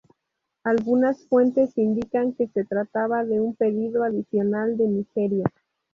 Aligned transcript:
Algunas 0.63 1.27
fuentes 1.27 1.77
indican 1.77 2.33
que 2.33 2.47
se 2.47 2.65
trataba 2.65 3.23
de 3.23 3.39
un 3.39 3.53
pedido 3.53 4.03
adicional 4.03 4.75
de 4.75 4.87
Nigeria. 4.87 5.45